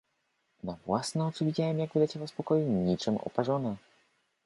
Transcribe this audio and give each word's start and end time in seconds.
"Na 0.63 0.73
własne 0.73 1.25
oczy 1.27 1.45
widziałem 1.45 1.79
jak 1.79 1.93
wyleciała 1.93 2.27
z 2.27 2.31
pokoju 2.31 2.67
niczem 2.67 3.17
oparzona." 3.17 3.75